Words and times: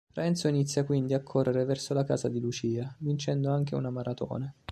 Renzo 0.15 0.47
inizia 0.47 0.83
quindi 0.83 1.13
a 1.13 1.21
correre 1.21 1.63
verso 1.63 1.93
la 1.93 2.03
casa 2.03 2.27
di 2.27 2.39
Lucia, 2.39 2.95
vincendo 3.01 3.51
anche 3.51 3.75
una 3.75 3.91
maratona. 3.91 4.51